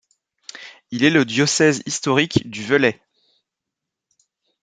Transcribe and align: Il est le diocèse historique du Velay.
Il 0.89 1.03
est 1.03 1.11
le 1.11 1.25
diocèse 1.25 1.83
historique 1.85 2.49
du 2.49 2.63
Velay. 2.63 2.99